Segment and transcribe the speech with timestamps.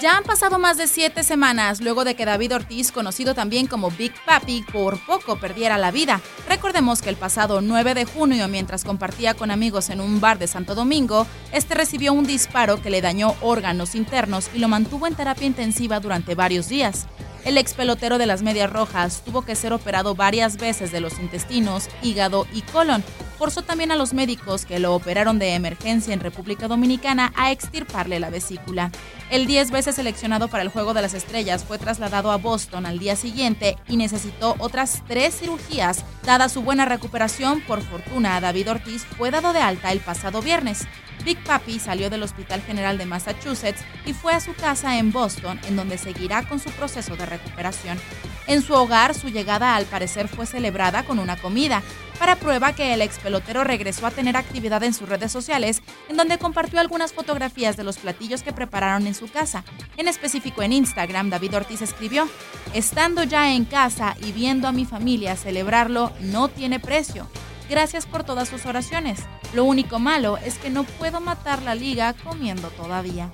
[0.00, 3.90] Ya han pasado más de siete semanas luego de que David Ortiz, conocido también como
[3.90, 6.20] Big Papi, por poco perdiera la vida.
[6.48, 10.46] Recordemos que el pasado 9 de junio, mientras compartía con amigos en un bar de
[10.46, 15.16] Santo Domingo, este recibió un disparo que le dañó órganos internos y lo mantuvo en
[15.16, 17.08] terapia intensiva durante varios días.
[17.44, 21.18] El ex pelotero de las Medias Rojas tuvo que ser operado varias veces de los
[21.18, 23.02] intestinos, hígado y colon.
[23.38, 28.18] Forzó también a los médicos que lo operaron de emergencia en República Dominicana a extirparle
[28.18, 28.90] la vesícula.
[29.30, 32.98] El 10 veces seleccionado para el Juego de las Estrellas fue trasladado a Boston al
[32.98, 36.04] día siguiente y necesitó otras tres cirugías.
[36.24, 40.88] Dada su buena recuperación, por fortuna, David Ortiz fue dado de alta el pasado viernes.
[41.24, 45.60] Big Papi salió del Hospital General de Massachusetts y fue a su casa en Boston,
[45.68, 47.98] en donde seguirá con su proceso de recuperación.
[48.46, 51.82] En su hogar, su llegada al parecer fue celebrada con una comida,
[52.18, 56.16] para prueba que el ex pelotero regresó a tener actividad en sus redes sociales, en
[56.16, 59.64] donde compartió algunas fotografías de los platillos que prepararon en su casa.
[59.96, 62.28] En específico en Instagram, David Ortiz escribió,
[62.74, 67.28] Estando ya en casa y viendo a mi familia celebrarlo no tiene precio.
[67.68, 69.20] Gracias por todas sus oraciones.
[69.52, 73.30] Lo único malo es que no puedo matar la liga comiendo todavía.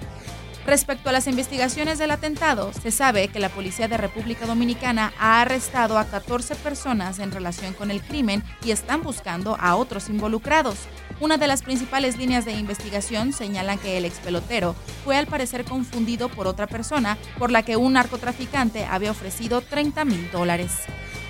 [0.67, 5.43] Respecto a las investigaciones del atentado, se sabe que la Policía de República Dominicana ha
[5.43, 10.79] arrestado a 14 personas en relación con el crimen y están buscando a otros involucrados.
[11.21, 15.65] Una de las principales líneas de investigación señala que el ex pelotero fue al parecer
[15.65, 20.73] confundido por otra persona por la que un narcotraficante había ofrecido 30 mil dólares.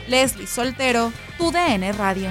[0.06, 2.30] Leslie Soltero, tu DN Radio.